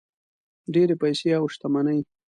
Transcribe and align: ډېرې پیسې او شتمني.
ډېرې 0.73 0.95
پیسې 1.01 1.29
او 1.37 1.45
شتمني. 1.53 1.99